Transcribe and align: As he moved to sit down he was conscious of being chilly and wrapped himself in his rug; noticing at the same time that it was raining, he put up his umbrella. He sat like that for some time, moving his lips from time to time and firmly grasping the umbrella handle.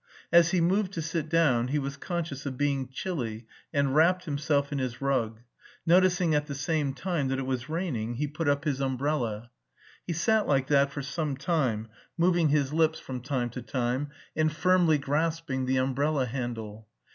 As 0.31 0.49
he 0.49 0.61
moved 0.61 0.93
to 0.93 1.01
sit 1.03 1.29
down 1.29 1.67
he 1.67 1.77
was 1.77 1.95
conscious 1.95 2.47
of 2.47 2.57
being 2.57 2.87
chilly 2.89 3.45
and 3.71 3.93
wrapped 3.95 4.25
himself 4.25 4.71
in 4.71 4.79
his 4.79 4.99
rug; 4.99 5.41
noticing 5.85 6.33
at 6.33 6.47
the 6.47 6.55
same 6.55 6.95
time 6.95 7.27
that 7.27 7.37
it 7.37 7.43
was 7.45 7.69
raining, 7.69 8.15
he 8.15 8.25
put 8.25 8.47
up 8.47 8.63
his 8.65 8.81
umbrella. 8.81 9.51
He 10.07 10.13
sat 10.13 10.47
like 10.47 10.65
that 10.69 10.91
for 10.91 11.03
some 11.03 11.37
time, 11.37 11.87
moving 12.17 12.49
his 12.49 12.73
lips 12.73 12.97
from 12.97 13.21
time 13.21 13.51
to 13.51 13.61
time 13.61 14.09
and 14.35 14.51
firmly 14.51 14.97
grasping 14.97 15.67
the 15.67 15.77
umbrella 15.77 16.25
handle. 16.25 16.87